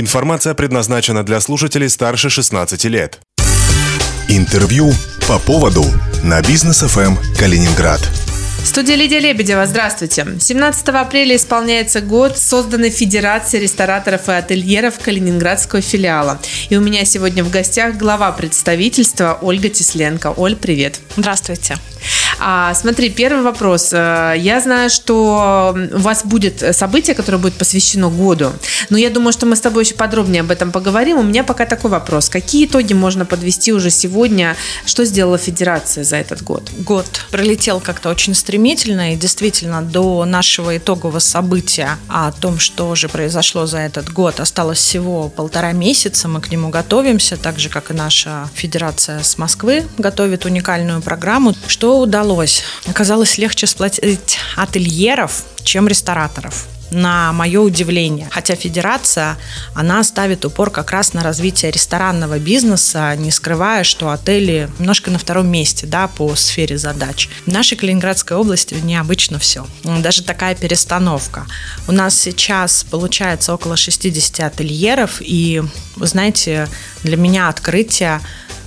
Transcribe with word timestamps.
Информация 0.00 0.54
предназначена 0.54 1.24
для 1.24 1.40
слушателей 1.40 1.88
старше 1.88 2.30
16 2.30 2.84
лет. 2.84 3.18
Интервью 4.28 4.92
по 5.26 5.40
поводу 5.40 5.84
на 6.22 6.40
бизнес 6.40 6.82
ФМ 6.82 7.16
Калининград. 7.36 8.00
Студия 8.62 8.94
Лидия 8.94 9.18
Лебедева, 9.18 9.66
здравствуйте. 9.66 10.24
17 10.38 10.88
апреля 10.90 11.34
исполняется 11.34 12.00
год 12.00 12.38
созданной 12.38 12.90
Федерации 12.90 13.58
рестораторов 13.58 14.28
и 14.28 14.32
ательеров 14.32 15.00
Калининградского 15.00 15.82
филиала. 15.82 16.38
И 16.68 16.76
у 16.76 16.80
меня 16.80 17.04
сегодня 17.04 17.42
в 17.42 17.50
гостях 17.50 17.96
глава 17.96 18.30
представительства 18.30 19.36
Ольга 19.42 19.68
Тесленко. 19.68 20.32
Оль, 20.36 20.54
привет. 20.54 21.00
Здравствуйте. 21.16 21.76
А, 22.40 22.72
смотри, 22.74 23.10
первый 23.10 23.42
вопрос. 23.42 23.92
Э, 23.92 24.34
я 24.36 24.60
знаю, 24.60 24.90
что 24.90 25.76
у 25.92 25.98
вас 25.98 26.24
будет 26.24 26.62
событие, 26.74 27.14
которое 27.14 27.38
будет 27.38 27.54
посвящено 27.54 28.10
году. 28.10 28.52
Но 28.90 28.98
я 28.98 29.10
думаю, 29.10 29.32
что 29.32 29.46
мы 29.46 29.56
с 29.56 29.60
тобой 29.60 29.84
еще 29.84 29.94
подробнее 29.94 30.40
об 30.40 30.50
этом 30.50 30.70
поговорим. 30.70 31.18
У 31.18 31.22
меня 31.22 31.42
пока 31.42 31.66
такой 31.66 31.90
вопрос. 31.90 32.28
Какие 32.28 32.66
итоги 32.66 32.92
можно 32.92 33.24
подвести 33.24 33.72
уже 33.72 33.90
сегодня? 33.90 34.56
Что 34.86 35.04
сделала 35.04 35.38
Федерация 35.38 36.04
за 36.04 36.16
этот 36.16 36.42
год? 36.42 36.70
Год 36.78 37.06
пролетел 37.30 37.80
как-то 37.80 38.08
очень 38.08 38.34
стремительно. 38.34 39.14
И 39.14 39.16
действительно, 39.16 39.82
до 39.82 40.24
нашего 40.24 40.76
итогового 40.76 41.18
события 41.18 41.98
о 42.08 42.30
том, 42.32 42.58
что 42.58 42.94
же 42.94 43.08
произошло 43.08 43.66
за 43.66 43.78
этот 43.78 44.12
год, 44.12 44.40
осталось 44.40 44.78
всего 44.78 45.28
полтора 45.28 45.72
месяца. 45.72 46.28
Мы 46.28 46.40
к 46.40 46.50
нему 46.50 46.68
готовимся, 46.68 47.36
так 47.36 47.58
же, 47.58 47.68
как 47.68 47.90
и 47.90 47.94
наша 47.94 48.48
Федерация 48.54 49.22
с 49.22 49.38
Москвы 49.38 49.84
готовит 49.98 50.44
уникальную 50.44 51.02
программу. 51.02 51.54
Что 51.66 51.98
удалось 51.98 52.27
удалось. 52.28 52.62
Оказалось 52.86 53.38
легче 53.38 53.66
сплотить 53.66 54.38
ательеров, 54.56 55.44
чем 55.64 55.88
рестораторов 55.88 56.66
на 56.90 57.34
мое 57.34 57.60
удивление. 57.60 58.28
Хотя 58.30 58.54
федерация, 58.54 59.36
она 59.74 60.02
ставит 60.02 60.46
упор 60.46 60.70
как 60.70 60.90
раз 60.90 61.12
на 61.12 61.22
развитие 61.22 61.70
ресторанного 61.70 62.38
бизнеса, 62.38 63.14
не 63.14 63.30
скрывая, 63.30 63.84
что 63.84 64.10
отели 64.10 64.70
немножко 64.78 65.10
на 65.10 65.18
втором 65.18 65.48
месте 65.48 65.86
да, 65.86 66.08
по 66.08 66.34
сфере 66.34 66.78
задач. 66.78 67.28
В 67.44 67.52
нашей 67.52 67.76
Калининградской 67.76 68.38
области 68.38 68.72
необычно 68.82 69.38
все. 69.38 69.66
Даже 69.84 70.22
такая 70.22 70.54
перестановка. 70.54 71.46
У 71.88 71.92
нас 71.92 72.18
сейчас 72.18 72.86
получается 72.90 73.52
около 73.52 73.76
60 73.76 74.40
ательеров, 74.40 75.20
и, 75.20 75.62
вы 75.96 76.06
знаете, 76.06 76.68
для 77.02 77.18
меня 77.18 77.48
открытие 77.48 78.22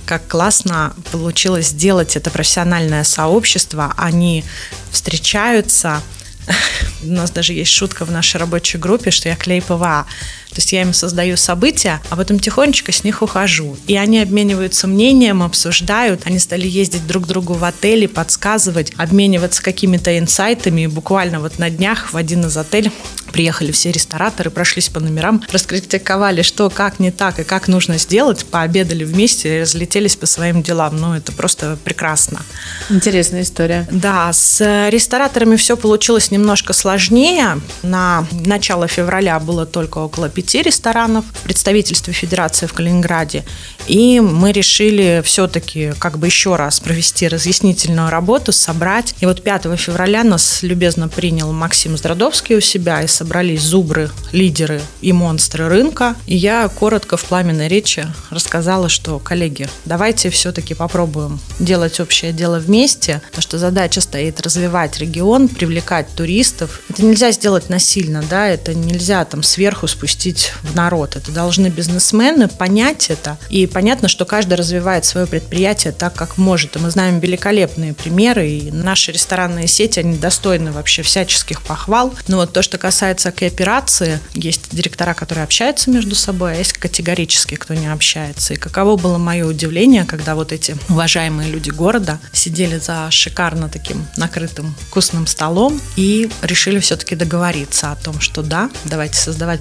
как 0.06 0.26
классно 0.26 0.94
получилось 1.10 1.68
сделать 1.68 2.16
это 2.16 2.30
профессиональное 2.30 3.04
сообщество. 3.04 3.94
Они 3.96 4.44
встречаются. 4.90 6.02
У 7.02 7.06
нас 7.06 7.30
даже 7.30 7.52
есть 7.52 7.70
шутка 7.70 8.04
в 8.04 8.10
нашей 8.10 8.38
рабочей 8.38 8.78
группе, 8.78 9.10
что 9.10 9.28
я 9.28 9.36
клей 9.36 9.62
ПВА. 9.62 10.06
То 10.52 10.58
есть 10.58 10.72
я 10.72 10.82
им 10.82 10.92
создаю 10.92 11.36
события, 11.36 12.00
а 12.10 12.16
потом 12.16 12.38
тихонечко 12.38 12.92
с 12.92 13.04
них 13.04 13.22
ухожу. 13.22 13.76
И 13.86 13.96
они 13.96 14.20
обмениваются 14.20 14.86
мнением, 14.86 15.42
обсуждают. 15.42 16.22
Они 16.24 16.38
стали 16.38 16.66
ездить 16.66 17.06
друг 17.06 17.24
к 17.24 17.26
другу 17.26 17.54
в 17.54 17.64
отели, 17.64 18.06
подсказывать, 18.06 18.92
обмениваться 18.96 19.62
какими-то 19.62 20.18
инсайтами. 20.18 20.82
И 20.82 20.86
буквально 20.86 21.40
вот 21.40 21.58
на 21.58 21.70
днях 21.70 22.12
в 22.12 22.16
один 22.16 22.46
из 22.46 22.56
отелей 22.56 22.92
приехали 23.32 23.72
все 23.72 23.90
рестораторы, 23.90 24.50
прошлись 24.50 24.90
по 24.90 25.00
номерам, 25.00 25.42
раскритиковали, 25.50 26.42
что 26.42 26.68
как 26.70 26.98
не 26.98 27.10
так 27.10 27.38
и 27.40 27.44
как 27.44 27.66
нужно 27.66 27.98
сделать, 27.98 28.44
пообедали 28.44 29.04
вместе 29.04 29.62
разлетелись 29.62 30.16
по 30.16 30.26
своим 30.26 30.62
делам. 30.62 30.98
Ну, 30.98 31.14
это 31.14 31.32
просто 31.32 31.78
прекрасно. 31.82 32.42
Интересная 32.90 33.42
история. 33.42 33.88
Да, 33.90 34.32
с 34.32 34.88
рестораторами 34.90 35.56
все 35.56 35.76
получилось 35.76 36.30
немножко 36.30 36.72
сложнее. 36.72 37.60
На 37.82 38.26
начало 38.32 38.86
февраля 38.86 39.40
было 39.40 39.66
только 39.66 39.98
около 39.98 40.28
пяти 40.42 40.62
ресторанов 40.62 41.24
в 41.44 42.12
Федерации 42.12 42.66
в 42.66 42.72
Калининграде. 42.72 43.44
И 43.86 44.20
мы 44.20 44.52
решили 44.52 45.22
все-таки 45.24 45.92
как 45.98 46.18
бы 46.18 46.26
еще 46.26 46.56
раз 46.56 46.80
провести 46.80 47.28
разъяснительную 47.28 48.10
работу, 48.10 48.52
собрать. 48.52 49.14
И 49.20 49.26
вот 49.26 49.42
5 49.42 49.78
февраля 49.78 50.24
нас 50.24 50.62
любезно 50.62 51.08
принял 51.08 51.52
Максим 51.52 51.96
Здрадовский 51.96 52.56
у 52.56 52.60
себя, 52.60 53.02
и 53.02 53.06
собрались 53.06 53.62
зубры, 53.62 54.10
лидеры 54.32 54.80
и 55.00 55.12
монстры 55.12 55.68
рынка. 55.68 56.16
И 56.26 56.36
я 56.36 56.68
коротко 56.68 57.16
в 57.16 57.24
пламенной 57.24 57.68
речи 57.68 58.06
рассказала, 58.30 58.88
что, 58.88 59.18
коллеги, 59.20 59.68
давайте 59.84 60.30
все-таки 60.30 60.74
попробуем 60.74 61.38
делать 61.60 62.00
общее 62.00 62.32
дело 62.32 62.58
вместе, 62.58 63.22
потому 63.26 63.42
что 63.42 63.58
задача 63.58 64.00
стоит 64.00 64.40
развивать 64.40 64.98
регион, 64.98 65.48
привлекать 65.48 66.08
туристов. 66.16 66.80
Это 66.88 67.04
нельзя 67.04 67.30
сделать 67.30 67.68
насильно, 67.68 68.24
да, 68.28 68.48
это 68.48 68.74
нельзя 68.74 69.24
там 69.24 69.42
сверху 69.42 69.86
спустить 69.86 70.31
в 70.62 70.74
народ. 70.74 71.16
Это 71.16 71.30
должны 71.30 71.68
бизнесмены 71.68 72.48
понять 72.48 73.10
это 73.10 73.38
и 73.48 73.66
понятно, 73.66 74.08
что 74.08 74.24
каждый 74.24 74.54
развивает 74.54 75.04
свое 75.04 75.26
предприятие 75.26 75.92
так, 75.92 76.14
как 76.14 76.38
может. 76.38 76.76
И 76.76 76.78
мы 76.78 76.90
знаем 76.90 77.20
великолепные 77.20 77.94
примеры, 77.94 78.48
и 78.48 78.70
наши 78.70 79.12
ресторанные 79.12 79.66
сети, 79.66 80.00
они 80.00 80.16
достойны 80.16 80.72
вообще 80.72 81.02
всяческих 81.02 81.62
похвал. 81.62 82.14
Но 82.28 82.38
вот 82.38 82.52
то, 82.52 82.62
что 82.62 82.78
касается 82.78 83.32
кооперации, 83.32 84.20
есть 84.34 84.62
директора, 84.72 85.14
которые 85.14 85.44
общаются 85.44 85.90
между 85.90 86.14
собой, 86.14 86.52
а 86.52 86.56
есть 86.56 86.74
категорически, 86.74 87.56
кто 87.56 87.74
не 87.74 87.92
общается. 87.92 88.54
И 88.54 88.56
каково 88.56 88.96
было 88.96 89.18
мое 89.18 89.46
удивление, 89.46 90.04
когда 90.04 90.34
вот 90.34 90.52
эти 90.52 90.76
уважаемые 90.88 91.50
люди 91.50 91.70
города 91.70 92.18
сидели 92.32 92.78
за 92.78 93.10
шикарно 93.10 93.68
таким 93.68 94.06
накрытым 94.16 94.74
вкусным 94.88 95.26
столом 95.26 95.80
и 95.96 96.30
решили 96.42 96.78
все-таки 96.78 97.14
договориться 97.14 97.92
о 97.92 97.96
том, 97.96 98.20
что 98.20 98.42
да, 98.42 98.70
давайте 98.84 99.16
создавать 99.16 99.60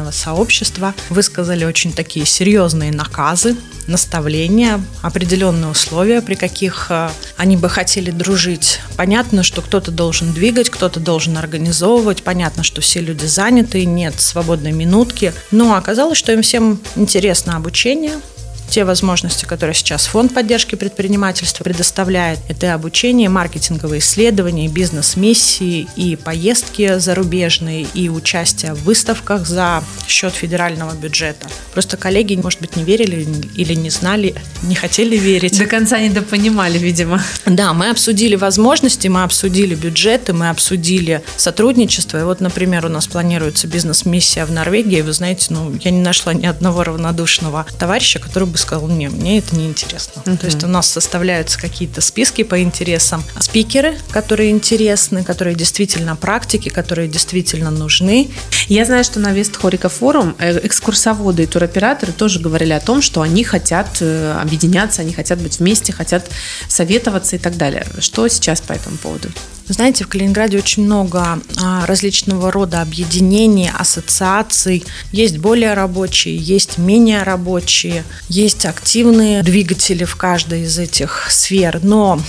профессионального 0.00 0.10
сообщества. 0.10 0.94
Высказали 1.08 1.64
очень 1.64 1.92
такие 1.92 2.26
серьезные 2.26 2.92
наказы, 2.92 3.56
наставления, 3.86 4.80
определенные 5.02 5.70
условия, 5.70 6.22
при 6.22 6.34
каких 6.34 6.86
э, 6.90 7.10
они 7.36 7.56
бы 7.56 7.68
хотели 7.68 8.10
дружить. 8.10 8.80
Понятно, 8.96 9.42
что 9.42 9.62
кто-то 9.62 9.90
должен 9.90 10.32
двигать, 10.32 10.70
кто-то 10.70 11.00
должен 11.00 11.36
организовывать. 11.36 12.22
Понятно, 12.22 12.62
что 12.62 12.80
все 12.80 13.00
люди 13.00 13.26
заняты, 13.26 13.84
нет 13.84 14.20
свободной 14.20 14.72
минутки. 14.72 15.32
Но 15.50 15.74
оказалось, 15.74 16.18
что 16.18 16.32
им 16.32 16.42
всем 16.42 16.80
интересно 16.96 17.56
обучение, 17.56 18.20
те 18.70 18.84
возможности, 18.84 19.44
которые 19.44 19.74
сейчас 19.74 20.06
фонд 20.06 20.32
поддержки 20.32 20.76
предпринимательства 20.76 21.64
предоставляет. 21.64 22.38
Это 22.48 22.66
и 22.66 22.68
обучение, 22.70 23.28
маркетинговые 23.28 23.98
исследования, 23.98 24.68
бизнес-миссии, 24.68 25.88
и 25.96 26.16
поездки 26.16 26.98
зарубежные, 26.98 27.86
и 27.94 28.08
участие 28.08 28.74
в 28.74 28.84
выставках 28.84 29.46
за 29.46 29.82
счет 30.06 30.32
федерального 30.32 30.94
бюджета. 30.94 31.48
Просто 31.72 31.96
коллеги, 31.96 32.36
может 32.36 32.60
быть, 32.60 32.76
не 32.76 32.84
верили 32.84 33.26
или 33.56 33.74
не 33.74 33.90
знали, 33.90 34.34
не 34.62 34.74
хотели 34.74 35.16
верить. 35.16 35.58
До 35.58 35.66
конца 35.66 35.98
недопонимали, 35.98 36.78
видимо. 36.78 37.22
Да, 37.46 37.72
мы 37.72 37.90
обсудили 37.90 38.36
возможности, 38.36 39.08
мы 39.08 39.24
обсудили 39.24 39.74
бюджеты, 39.74 40.32
мы 40.32 40.48
обсудили 40.48 41.22
сотрудничество. 41.36 42.18
И 42.18 42.22
вот, 42.22 42.40
например, 42.40 42.86
у 42.86 42.88
нас 42.88 43.06
планируется 43.06 43.66
бизнес-миссия 43.66 44.44
в 44.44 44.52
Норвегии. 44.52 45.00
Вы 45.00 45.12
знаете, 45.12 45.46
ну, 45.50 45.76
я 45.80 45.90
не 45.90 46.00
нашла 46.00 46.32
ни 46.34 46.46
одного 46.46 46.84
равнодушного 46.84 47.66
товарища, 47.78 48.18
который 48.18 48.48
бы 48.48 48.58
сказал, 48.60 48.88
не, 48.88 49.08
мне 49.08 49.38
это 49.38 49.56
не 49.56 49.66
интересно. 49.66 50.22
Uh-huh. 50.24 50.36
То 50.36 50.46
есть 50.46 50.62
у 50.64 50.66
нас 50.66 50.88
составляются 50.88 51.58
какие-то 51.58 52.00
списки 52.00 52.42
по 52.42 52.62
интересам. 52.62 53.24
Спикеры, 53.40 53.98
которые 54.10 54.50
интересны, 54.50 55.24
которые 55.24 55.56
действительно 55.56 56.16
практики, 56.16 56.68
которые 56.68 57.08
действительно 57.08 57.70
нужны. 57.70 58.30
Я 58.68 58.84
знаю, 58.84 59.04
что 59.04 59.20
на 59.20 59.32
Вестхорика 59.32 59.88
форум 59.88 60.36
э, 60.38 60.66
экскурсоводы 60.66 61.44
и 61.44 61.46
туроператоры 61.46 62.12
тоже 62.12 62.40
говорили 62.40 62.72
о 62.72 62.80
том, 62.80 63.02
что 63.02 63.22
они 63.22 63.44
хотят 63.44 63.98
э, 64.00 64.38
объединяться, 64.40 65.02
они 65.02 65.12
хотят 65.12 65.40
быть 65.40 65.58
вместе, 65.58 65.92
хотят 65.92 66.28
советоваться 66.68 67.36
и 67.36 67.38
так 67.38 67.56
далее. 67.56 67.86
Что 67.98 68.28
сейчас 68.28 68.60
по 68.60 68.72
этому 68.72 68.96
поводу? 68.96 69.28
Знаете, 69.72 70.04
в 70.04 70.08
Калининграде 70.08 70.58
очень 70.58 70.84
много 70.84 71.38
а, 71.56 71.86
различного 71.86 72.50
рода 72.50 72.82
объединений, 72.82 73.70
ассоциаций. 73.72 74.84
Есть 75.12 75.38
более 75.38 75.74
рабочие, 75.74 76.36
есть 76.36 76.76
менее 76.76 77.22
рабочие, 77.22 78.02
есть 78.28 78.66
активные 78.66 79.44
двигатели 79.44 80.02
в 80.02 80.16
каждой 80.16 80.62
из 80.62 80.76
этих 80.76 81.28
сфер. 81.30 81.78
Но 81.84 82.20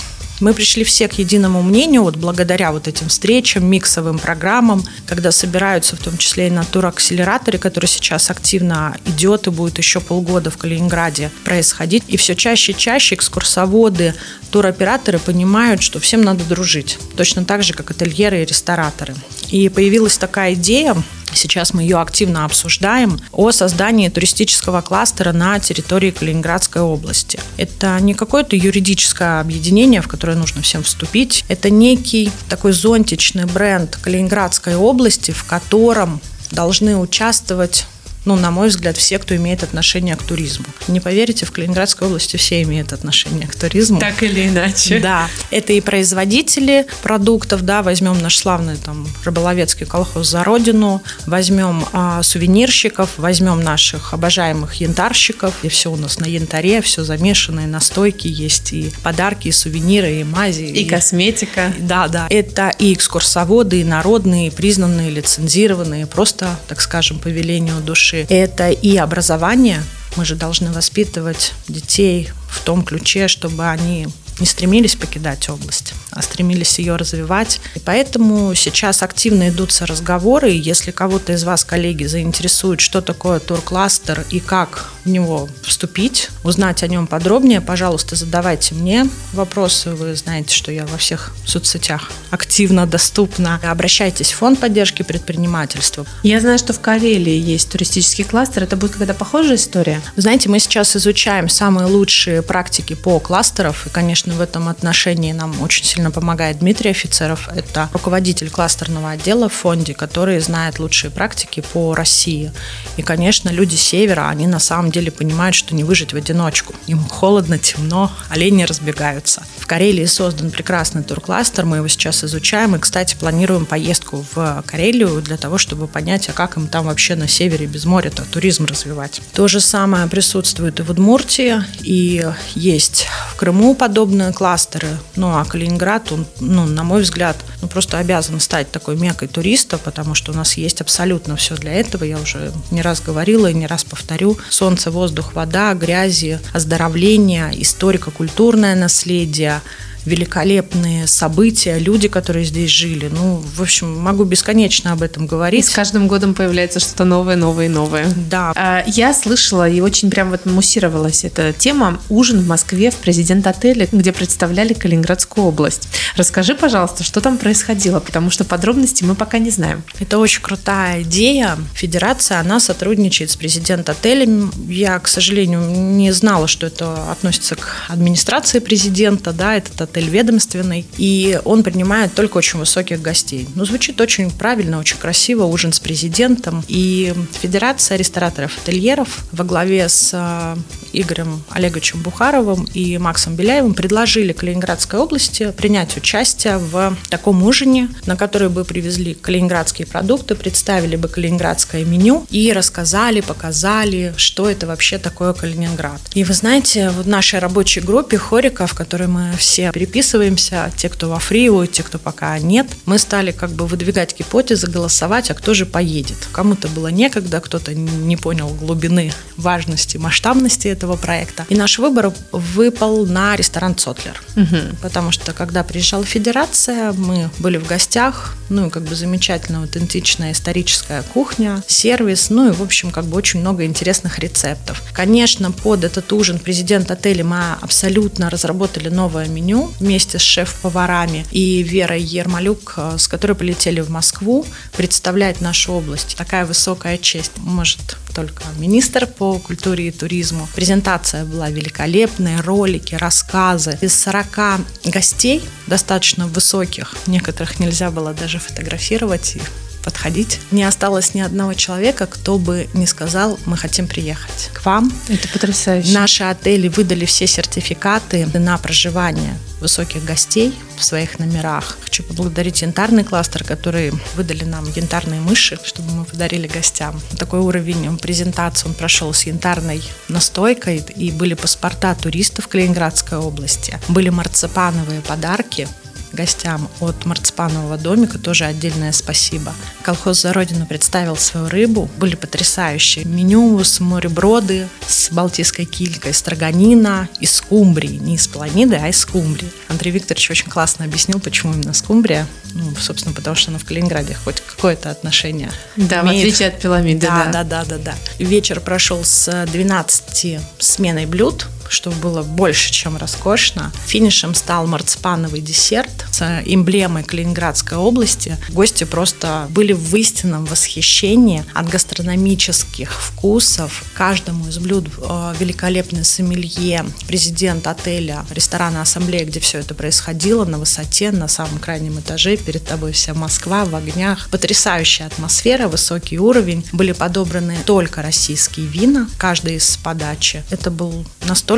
мы 0.42 0.54
пришли 0.54 0.82
все 0.82 1.08
к 1.08 1.14
единому 1.14 1.62
мнению, 1.62 2.02
вот 2.02 2.16
благодаря 2.16 2.72
вот 2.72 2.88
этим 2.88 3.08
встречам, 3.08 3.64
миксовым 3.64 4.18
программам, 4.18 4.84
когда 5.06 5.30
собираются 5.30 5.96
в 5.96 6.00
том 6.00 6.18
числе 6.18 6.48
и 6.48 6.50
на 6.50 6.64
туракселераторе, 6.64 7.58
который 7.58 7.86
сейчас 7.86 8.28
активно 8.28 8.96
идет 9.06 9.46
и 9.46 9.50
будет 9.50 9.78
еще 9.78 10.00
полгода 10.00 10.50
в 10.50 10.58
Калининграде 10.58 11.30
происходить. 11.44 12.02
И 12.08 12.16
все 12.16 12.34
чаще 12.34 12.72
и 12.72 12.76
чаще 12.76 13.14
экскурсоводы, 13.14 14.14
туроператоры 14.50 15.20
понимают, 15.20 15.80
что 15.80 16.00
всем 16.00 16.22
надо 16.22 16.44
дружить. 16.44 16.98
Точно 17.16 17.44
так 17.44 17.62
же, 17.62 17.72
как 17.72 17.92
ательеры 17.92 18.42
и 18.42 18.44
рестораторы. 18.44 19.14
И 19.50 19.68
появилась 19.68 20.18
такая 20.18 20.54
идея, 20.54 20.96
Сейчас 21.34 21.74
мы 21.74 21.82
ее 21.82 22.00
активно 22.00 22.44
обсуждаем 22.44 23.18
о 23.32 23.50
создании 23.52 24.08
туристического 24.08 24.80
кластера 24.80 25.32
на 25.32 25.58
территории 25.58 26.10
Калининградской 26.10 26.82
области. 26.82 27.38
Это 27.56 27.98
не 28.00 28.14
какое-то 28.14 28.56
юридическое 28.56 29.40
объединение, 29.40 30.02
в 30.02 30.08
которое 30.08 30.36
нужно 30.36 30.62
всем 30.62 30.82
вступить. 30.82 31.44
Это 31.48 31.70
некий 31.70 32.30
такой 32.48 32.72
зонтичный 32.72 33.44
бренд 33.44 33.96
Калининградской 33.96 34.76
области, 34.76 35.30
в 35.30 35.44
котором 35.44 36.20
должны 36.50 36.96
участвовать 36.96 37.86
ну, 38.24 38.36
на 38.36 38.50
мой 38.50 38.68
взгляд, 38.68 38.96
все, 38.96 39.18
кто 39.18 39.34
имеет 39.34 39.62
отношение 39.62 40.16
к 40.16 40.22
туризму. 40.22 40.66
Не 40.88 41.00
поверите, 41.00 41.44
в 41.44 41.50
Калининградской 41.50 42.06
области 42.06 42.36
все 42.36 42.62
имеют 42.62 42.92
отношение 42.92 43.48
к 43.48 43.54
туризму. 43.56 43.98
Так 43.98 44.22
или 44.22 44.48
иначе. 44.48 45.00
Да, 45.00 45.28
это 45.50 45.72
и 45.72 45.80
производители 45.80 46.86
продуктов, 47.02 47.62
да, 47.62 47.82
возьмем 47.82 48.20
наш 48.20 48.36
славный 48.36 48.76
там 48.76 49.08
рыболовецкий 49.24 49.86
колхоз 49.86 50.28
«За 50.28 50.44
Родину», 50.44 51.02
возьмем 51.26 51.84
а, 51.92 52.22
сувенирщиков, 52.22 53.10
возьмем 53.16 53.60
наших 53.60 54.14
обожаемых 54.14 54.74
янтарщиков, 54.74 55.54
и 55.62 55.68
все 55.68 55.90
у 55.90 55.96
нас 55.96 56.20
на 56.20 56.26
янтаре, 56.26 56.80
все 56.80 57.02
замешанное, 57.02 57.66
настойки 57.66 58.28
есть, 58.28 58.72
и 58.72 58.92
подарки, 59.02 59.48
и 59.48 59.52
сувениры, 59.52 60.20
и 60.20 60.24
мази. 60.24 60.62
И, 60.62 60.84
и 60.84 60.88
косметика. 60.88 61.72
Да, 61.80 62.06
да. 62.06 62.26
Это 62.30 62.72
и 62.78 62.94
экскурсоводы, 62.94 63.80
и 63.80 63.84
народные, 63.84 64.48
и 64.48 64.50
признанные, 64.50 65.10
лицензированные, 65.10 66.06
просто, 66.06 66.56
так 66.68 66.80
скажем, 66.80 67.18
по 67.18 67.28
велению 67.28 67.80
души. 67.80 68.11
Это 68.12 68.70
и 68.70 68.96
образование, 68.96 69.82
мы 70.16 70.24
же 70.24 70.34
должны 70.36 70.72
воспитывать 70.72 71.52
детей 71.68 72.30
в 72.48 72.60
том 72.60 72.84
ключе, 72.84 73.28
чтобы 73.28 73.68
они 73.68 74.08
не 74.40 74.46
стремились 74.46 74.96
покидать 74.96 75.48
область, 75.48 75.94
а 76.10 76.22
стремились 76.22 76.78
ее 76.78 76.96
развивать. 76.96 77.60
И 77.74 77.78
поэтому 77.78 78.54
сейчас 78.54 79.02
активно 79.02 79.50
идутся 79.50 79.86
разговоры. 79.86 80.52
И 80.52 80.58
если 80.58 80.90
кого-то 80.90 81.32
из 81.32 81.44
вас, 81.44 81.64
коллеги, 81.64 82.04
заинтересует, 82.04 82.80
что 82.80 83.00
такое 83.00 83.38
туркластер 83.40 84.24
и 84.30 84.40
как 84.40 84.90
в 85.04 85.08
него 85.08 85.48
вступить, 85.62 86.30
узнать 86.44 86.82
о 86.82 86.88
нем 86.88 87.06
подробнее, 87.06 87.60
пожалуйста, 87.60 88.16
задавайте 88.16 88.74
мне 88.74 89.08
вопросы. 89.32 89.90
Вы 89.90 90.14
знаете, 90.14 90.54
что 90.54 90.72
я 90.72 90.86
во 90.86 90.96
всех 90.96 91.34
соцсетях 91.44 92.10
активно 92.30 92.86
доступна. 92.86 93.60
Обращайтесь 93.62 94.32
в 94.32 94.36
фонд 94.36 94.60
поддержки 94.60 95.02
предпринимательства. 95.02 96.06
Я 96.22 96.40
знаю, 96.40 96.58
что 96.58 96.72
в 96.72 96.80
Карелии 96.80 97.38
есть 97.38 97.70
туристический 97.70 98.24
кластер. 98.24 98.62
Это 98.62 98.76
будет 98.76 98.92
какая-то 98.92 99.14
похожая 99.14 99.56
история? 99.56 100.00
знаете, 100.16 100.48
мы 100.48 100.58
сейчас 100.60 100.96
изучаем 100.96 101.48
самые 101.48 101.86
лучшие 101.86 102.42
практики 102.42 102.94
по 102.94 103.18
кластеров. 103.18 103.86
И, 103.86 103.90
конечно, 103.90 104.31
в 104.32 104.40
этом 104.40 104.68
отношении 104.68 105.32
нам 105.32 105.60
очень 105.62 105.84
сильно 105.84 106.10
помогает 106.10 106.58
Дмитрий 106.58 106.90
Офицеров. 106.90 107.48
Это 107.54 107.88
руководитель 107.92 108.50
кластерного 108.50 109.10
отдела 109.10 109.48
в 109.48 109.52
фонде, 109.52 109.94
который 109.94 110.40
знает 110.40 110.78
лучшие 110.78 111.10
практики 111.10 111.62
по 111.72 111.94
России. 111.94 112.52
И, 112.96 113.02
конечно, 113.02 113.50
люди 113.50 113.74
севера, 113.74 114.28
они 114.28 114.46
на 114.46 114.58
самом 114.58 114.90
деле 114.90 115.10
понимают, 115.10 115.54
что 115.54 115.74
не 115.74 115.84
выжить 115.84 116.12
в 116.12 116.16
одиночку. 116.16 116.74
Им 116.86 117.04
холодно, 117.04 117.58
темно, 117.58 118.10
олени 118.28 118.64
разбегаются. 118.64 119.42
В 119.58 119.66
Карелии 119.66 120.06
создан 120.06 120.50
прекрасный 120.50 121.02
туркластер, 121.02 121.64
мы 121.64 121.78
его 121.78 121.88
сейчас 121.88 122.24
изучаем. 122.24 122.76
И, 122.76 122.78
кстати, 122.78 123.14
планируем 123.14 123.66
поездку 123.66 124.24
в 124.34 124.62
Карелию 124.66 125.20
для 125.22 125.36
того, 125.36 125.58
чтобы 125.58 125.86
понять, 125.86 126.28
а 126.28 126.32
как 126.32 126.56
им 126.56 126.68
там 126.68 126.86
вообще 126.86 127.14
на 127.14 127.28
севере 127.28 127.66
без 127.66 127.84
моря-то 127.84 128.24
туризм 128.24 128.64
развивать. 128.64 129.20
То 129.34 129.48
же 129.48 129.60
самое 129.60 130.06
присутствует 130.06 130.80
и 130.80 130.82
в 130.82 130.90
Удмуртии, 130.90 131.62
и 131.80 132.24
есть 132.54 133.06
в 133.32 133.36
Крыму 133.36 133.74
подобные 133.74 134.11
кластеры. 134.32 134.88
Ну, 135.16 135.28
а 135.28 135.44
Калининград, 135.44 136.12
он, 136.12 136.26
ну, 136.40 136.66
на 136.66 136.84
мой 136.84 137.02
взгляд, 137.02 137.36
ну, 137.60 137.68
просто 137.68 137.98
обязан 137.98 138.40
стать 138.40 138.70
такой 138.70 138.96
мекой 138.96 139.28
туриста, 139.28 139.78
потому 139.78 140.14
что 140.14 140.32
у 140.32 140.34
нас 140.34 140.54
есть 140.56 140.80
абсолютно 140.80 141.36
все 141.36 141.56
для 141.56 141.72
этого. 141.72 142.04
Я 142.04 142.18
уже 142.18 142.52
не 142.70 142.82
раз 142.82 143.00
говорила 143.00 143.48
и 143.48 143.54
не 143.54 143.66
раз 143.66 143.84
повторю. 143.84 144.38
Солнце, 144.50 144.90
воздух, 144.90 145.34
вода, 145.34 145.74
грязи, 145.74 146.40
оздоровление, 146.52 147.50
историко-культурное 147.60 148.74
наследие– 148.74 149.60
великолепные 150.04 151.06
события, 151.06 151.78
люди, 151.78 152.08
которые 152.08 152.44
здесь 152.44 152.70
жили. 152.70 153.08
Ну, 153.12 153.42
в 153.56 153.62
общем, 153.62 153.98
могу 153.98 154.24
бесконечно 154.24 154.92
об 154.92 155.02
этом 155.02 155.26
говорить. 155.26 155.64
И 155.64 155.68
с 155.68 155.70
каждым 155.70 156.08
годом 156.08 156.34
появляется 156.34 156.80
что-то 156.80 157.04
новое, 157.04 157.36
новое, 157.36 157.68
новое. 157.68 158.06
Да. 158.30 158.52
А, 158.56 158.84
я 158.86 159.14
слышала 159.14 159.68
и 159.68 159.80
очень 159.80 160.10
прям 160.10 160.30
вот 160.30 160.46
муссировалась 160.46 161.24
эта 161.24 161.52
тема 161.52 162.00
«Ужин 162.08 162.40
в 162.40 162.46
Москве 162.46 162.90
в 162.90 162.96
президент-отеле», 162.96 163.88
где 163.92 164.12
представляли 164.12 164.72
Калининградскую 164.72 165.46
область. 165.46 165.88
Расскажи, 166.16 166.54
пожалуйста, 166.54 167.04
что 167.04 167.20
там 167.20 167.38
происходило, 167.38 168.00
потому 168.00 168.30
что 168.30 168.44
подробности 168.44 169.04
мы 169.04 169.14
пока 169.14 169.38
не 169.38 169.50
знаем. 169.50 169.82
Это 170.00 170.18
очень 170.18 170.42
крутая 170.42 171.02
идея. 171.02 171.56
Федерация, 171.74 172.40
она 172.40 172.60
сотрудничает 172.60 173.30
с 173.30 173.36
президент-отелем. 173.36 174.52
Я, 174.68 174.98
к 174.98 175.08
сожалению, 175.08 175.60
не 175.60 176.12
знала, 176.12 176.48
что 176.48 176.66
это 176.66 177.10
относится 177.10 177.54
к 177.54 177.76
администрации 177.88 178.58
президента, 178.58 179.32
да, 179.32 179.56
этот 179.56 179.80
отель 179.92 180.08
ведомственный, 180.08 180.86
и 180.96 181.38
он 181.44 181.62
принимает 181.62 182.14
только 182.14 182.38
очень 182.38 182.58
высоких 182.58 183.02
гостей. 183.02 183.48
Ну, 183.54 183.64
звучит 183.64 184.00
очень 184.00 184.30
правильно, 184.30 184.78
очень 184.78 184.96
красиво, 184.96 185.44
ужин 185.44 185.72
с 185.72 185.80
президентом. 185.80 186.64
И 186.68 187.12
Федерация 187.40 187.96
рестораторов-ательеров 187.98 189.24
во 189.32 189.44
главе 189.44 189.88
с 189.88 190.10
э, 190.12 190.56
Игорем 190.92 191.42
Олеговичем 191.50 192.02
Бухаровым 192.02 192.66
и 192.74 192.98
Максом 192.98 193.36
Беляевым 193.36 193.74
предложили 193.74 194.32
Калининградской 194.32 194.98
области 194.98 195.52
принять 195.52 195.96
участие 195.96 196.58
в 196.58 196.96
таком 197.10 197.42
ужине, 197.42 197.88
на 198.06 198.16
который 198.16 198.48
бы 198.48 198.64
привезли 198.64 199.14
калининградские 199.14 199.86
продукты, 199.86 200.34
представили 200.34 200.96
бы 200.96 201.08
калининградское 201.08 201.84
меню 201.84 202.26
и 202.30 202.52
рассказали, 202.52 203.20
показали, 203.20 204.14
что 204.16 204.48
это 204.48 204.66
вообще 204.66 204.98
такое 204.98 205.32
Калининград. 205.32 206.00
И 206.14 206.24
вы 206.24 206.32
знаете, 206.34 206.90
в 206.90 207.06
нашей 207.06 207.40
рабочей 207.40 207.80
группе 207.80 208.16
хорика, 208.16 208.66
в 208.66 208.74
которой 208.74 209.08
мы 209.08 209.32
все 209.36 209.70
переписываемся, 209.82 210.70
те, 210.76 210.88
кто 210.88 211.08
во 211.08 211.18
фриу, 211.18 211.66
те, 211.66 211.82
кто 211.82 211.98
пока 211.98 212.38
нет. 212.38 212.68
Мы 212.86 212.98
стали 212.98 213.32
как 213.32 213.50
бы 213.50 213.66
выдвигать 213.66 214.16
гипотезы, 214.16 214.68
голосовать, 214.68 215.30
а 215.30 215.34
кто 215.34 215.54
же 215.54 215.66
поедет. 215.66 216.16
Кому-то 216.30 216.68
было 216.68 216.86
некогда, 216.86 217.40
кто-то 217.40 217.74
не 217.74 218.16
понял 218.16 218.48
глубины 218.48 219.12
важности, 219.36 219.96
масштабности 219.96 220.68
этого 220.68 220.96
проекта. 220.96 221.46
И 221.48 221.56
наш 221.56 221.80
выбор 221.80 222.12
выпал 222.30 223.06
на 223.06 223.34
ресторан 223.34 223.74
«Цотлер». 223.74 224.22
Угу. 224.36 224.76
Потому 224.82 225.10
что, 225.10 225.32
когда 225.32 225.64
приезжала 225.64 226.04
федерация, 226.04 226.92
мы 226.92 227.28
были 227.40 227.56
в 227.56 227.66
гостях, 227.66 228.36
ну 228.48 228.68
и 228.68 228.70
как 228.70 228.84
бы 228.84 228.94
замечательная, 228.94 229.62
аутентичная 229.62 230.30
историческая 230.30 231.02
кухня, 231.14 231.62
сервис, 231.66 232.30
ну 232.30 232.50
и, 232.50 232.52
в 232.52 232.62
общем, 232.62 232.92
как 232.92 233.06
бы 233.06 233.16
очень 233.16 233.40
много 233.40 233.64
интересных 233.64 234.20
рецептов. 234.20 234.80
Конечно, 234.92 235.50
под 235.50 235.82
этот 235.82 236.12
ужин 236.12 236.38
президент 236.38 236.90
отеля 236.92 237.24
мы 237.24 237.38
абсолютно 237.60 238.30
разработали 238.30 238.88
новое 238.88 239.26
меню, 239.26 239.71
вместе 239.80 240.18
с 240.18 240.22
шеф-поварами 240.22 241.26
и 241.30 241.62
Верой 241.62 242.02
Ермолюк, 242.02 242.74
э, 242.76 242.96
с 242.98 243.08
которой 243.08 243.34
полетели 243.34 243.80
в 243.80 243.90
Москву 243.90 244.46
представлять 244.76 245.40
нашу 245.40 245.72
область. 245.72 246.16
Такая 246.16 246.46
высокая 246.46 246.98
честь 246.98 247.32
может 247.36 247.96
только 248.14 248.44
министр 248.58 249.06
по 249.06 249.38
культуре 249.38 249.88
и 249.88 249.90
туризму. 249.90 250.48
Презентация 250.54 251.24
была 251.24 251.50
великолепная, 251.50 252.42
ролики, 252.42 252.94
рассказы. 252.94 253.78
Из 253.80 253.98
40 254.00 254.60
гостей, 254.84 255.42
достаточно 255.66 256.26
высоких, 256.26 256.94
некоторых 257.06 257.58
нельзя 257.58 257.90
было 257.90 258.12
даже 258.12 258.38
фотографировать, 258.38 259.36
подходить. 259.82 260.40
Не 260.50 260.64
осталось 260.64 261.14
ни 261.14 261.20
одного 261.20 261.54
человека, 261.54 262.06
кто 262.06 262.38
бы 262.38 262.68
не 262.74 262.86
сказал, 262.86 263.38
мы 263.46 263.56
хотим 263.56 263.86
приехать 263.86 264.50
к 264.52 264.64
вам. 264.64 264.92
Это 265.08 265.28
потрясающе. 265.28 265.92
Наши 265.92 266.24
отели 266.24 266.68
выдали 266.68 267.04
все 267.04 267.26
сертификаты 267.26 268.26
на 268.26 268.58
проживание 268.58 269.36
высоких 269.60 270.04
гостей 270.04 270.54
в 270.76 270.84
своих 270.84 271.18
номерах. 271.18 271.78
Хочу 271.82 272.02
поблагодарить 272.02 272.62
янтарный 272.62 273.04
кластер, 273.04 273.44
который 273.44 273.92
выдали 274.16 274.44
нам 274.44 274.68
янтарные 274.74 275.20
мыши, 275.20 275.58
чтобы 275.64 275.92
мы 275.92 276.04
подарили 276.04 276.48
гостям. 276.48 277.00
Такой 277.16 277.40
уровень 277.40 277.96
презентации 277.98 278.66
он 278.66 278.74
прошел 278.74 279.14
с 279.14 279.22
янтарной 279.22 279.82
настойкой, 280.08 280.84
и 280.96 281.12
были 281.12 281.34
паспорта 281.34 281.94
туристов 281.94 282.48
Калининградской 282.48 283.18
области, 283.18 283.78
были 283.88 284.08
марципановые 284.08 285.00
подарки, 285.00 285.68
гостям 286.14 286.68
от 286.80 287.04
марципанового 287.04 287.76
домика 287.78 288.18
тоже 288.18 288.44
отдельное 288.44 288.92
спасибо. 288.92 289.52
Колхоз 289.82 290.22
«За 290.22 290.32
Родину» 290.32 290.66
представил 290.66 291.16
свою 291.16 291.48
рыбу. 291.48 291.88
Были 291.96 292.14
потрясающие 292.16 293.04
меню 293.04 293.62
с 293.64 293.80
мореброды, 293.80 294.68
с 294.86 295.10
балтийской 295.10 295.64
килькой, 295.64 296.14
строганина 296.14 297.08
из 297.20 297.34
скумбрии. 297.36 297.98
Не 297.98 298.16
из 298.16 298.26
планиды, 298.28 298.76
а 298.76 298.88
из 298.88 298.98
скумбрии. 298.98 299.50
Андрей 299.68 299.90
Викторович 299.92 300.30
очень 300.30 300.50
классно 300.50 300.84
объяснил, 300.84 301.20
почему 301.20 301.54
именно 301.54 301.72
скумбрия. 301.74 302.26
Ну, 302.54 302.74
собственно, 302.76 303.14
потому 303.14 303.34
что 303.36 303.50
она 303.50 303.58
в 303.58 303.64
Калининграде 303.64 304.14
хоть 304.24 304.40
какое-то 304.40 304.90
отношение 304.90 305.50
Да, 305.76 306.02
имеет. 306.02 306.24
в 306.24 306.28
отличие 306.28 306.48
от 306.48 306.60
пирамиды, 306.60 307.06
да. 307.06 307.24
Да, 307.32 307.44
да, 307.44 307.64
да, 307.64 307.78
да, 307.78 307.78
да. 307.78 307.94
Вечер 308.18 308.60
прошел 308.60 309.02
с 309.04 309.46
12 309.52 310.38
сменой 310.58 311.06
блюд 311.06 311.46
чтобы 311.72 311.96
было 311.96 312.22
больше, 312.22 312.70
чем 312.70 312.96
роскошно. 312.96 313.72
Финишем 313.86 314.34
стал 314.34 314.66
марципановый 314.66 315.40
десерт 315.40 316.06
с 316.10 316.42
эмблемой 316.44 317.02
Калининградской 317.02 317.78
области. 317.78 318.36
Гости 318.50 318.84
просто 318.84 319.46
были 319.50 319.72
в 319.72 319.94
истинном 319.96 320.44
восхищении 320.44 321.44
от 321.54 321.68
гастрономических 321.68 322.92
вкусов. 322.92 323.84
Каждому 323.94 324.48
из 324.48 324.58
блюд 324.58 324.88
э, 324.98 325.34
великолепный 325.38 326.04
сомелье, 326.04 326.84
президент 327.06 327.66
отеля, 327.66 328.24
ресторана 328.30 328.82
Ассамблея, 328.82 329.24
где 329.24 329.40
все 329.40 329.58
это 329.58 329.74
происходило, 329.74 330.44
на 330.44 330.58
высоте, 330.58 331.10
на 331.10 331.28
самом 331.28 331.58
крайнем 331.58 331.98
этаже, 331.98 332.36
перед 332.36 332.64
тобой 332.64 332.92
вся 332.92 333.14
Москва 333.14 333.64
в 333.64 333.74
огнях. 333.74 334.28
Потрясающая 334.30 335.06
атмосфера, 335.06 335.68
высокий 335.68 336.18
уровень. 336.18 336.64
Были 336.72 336.92
подобраны 336.92 337.56
только 337.64 338.02
российские 338.02 338.66
вина, 338.66 339.08
каждый 339.18 339.56
из 339.56 339.76
подачи. 339.76 340.42
Это 340.50 340.70
был 340.70 341.04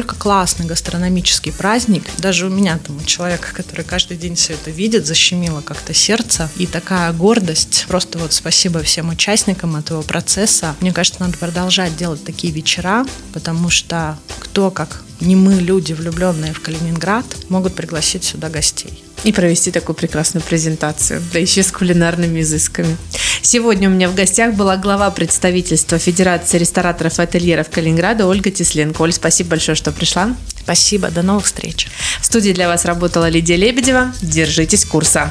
настолько 0.05 0.17
классный 0.17 0.67
гастрономический 0.67 1.51
праздник. 1.53 2.05
Даже 2.19 2.47
у 2.47 2.51
меня 2.51 2.79
там, 2.79 2.99
у 2.99 3.05
человека, 3.05 3.49
который 3.55 3.87
каждый 3.87 4.19
день 4.19 4.35
все 4.35 4.53
это 4.53 4.71
видит, 4.71 5.07
защемило 5.07 5.63
как-то 5.63 5.95
сердце. 5.95 6.51
И 6.57 6.67
такая 6.67 7.11
гордость. 7.13 7.87
Просто 7.89 8.19
вот 8.19 8.35
спасибо 8.35 8.83
всем 8.83 9.09
участникам 9.09 9.77
этого 9.77 10.03
процесса. 10.03 10.75
Мне 10.81 10.93
кажется, 10.93 11.21
надо 11.21 11.39
продолжать 11.39 11.97
делать 11.97 12.23
такие 12.23 12.53
вечера, 12.53 13.07
потому 13.33 13.71
что 13.71 14.19
кто, 14.41 14.71
как 14.71 15.03
не 15.21 15.37
мы, 15.37 15.55
люди, 15.55 15.95
влюбленные 15.95 16.53
в 16.53 16.61
Калининград, 16.61 17.25
могут 17.49 17.75
пригласить 17.75 18.25
сюда 18.25 18.51
гостей. 18.51 19.03
И 19.23 19.33
провести 19.33 19.71
такую 19.71 19.97
прекрасную 19.97 20.45
презентацию, 20.45 21.23
да 21.33 21.39
еще 21.39 21.63
с 21.63 21.73
кулинарными 21.73 22.41
изысками. 22.41 22.97
Сегодня 23.45 23.91
у 23.91 23.93
меня 23.93 24.09
в 24.09 24.15
гостях 24.15 24.55
была 24.55 24.79
глава 24.79 25.11
представительства 25.11 25.99
Федерации 25.99 26.57
рестораторов 26.57 27.19
и 27.19 27.23
ательеров 27.23 27.69
Калининграда 27.69 28.27
Ольга 28.27 28.51
Тесленко. 28.51 29.03
Оль, 29.03 29.13
спасибо 29.13 29.51
большое, 29.51 29.77
что 29.77 29.93
пришла. 29.93 30.35
Спасибо, 30.59 31.11
до 31.11 31.21
новых 31.21 31.45
встреч. 31.45 31.89
В 32.23 32.25
студии 32.25 32.53
для 32.53 32.69
вас 32.69 32.87
работала 32.87 33.29
Лидия 33.29 33.57
Лебедева. 33.57 34.15
Держитесь 34.23 34.87
курса. 34.87 35.31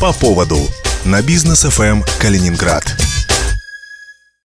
По 0.00 0.14
поводу 0.14 0.58
на 1.04 1.20
бизнес 1.20 1.64
ФМ 1.64 2.00
Калининград. 2.18 2.96